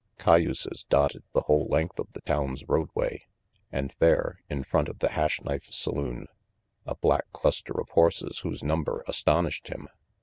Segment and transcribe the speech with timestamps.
[0.17, 3.27] Cayuses dotted the whole length of the town's roadway
[3.71, 6.25] and there, in front of the Hash Knife saloon,
[6.87, 9.87] a black cluster of horses whose number astonished him.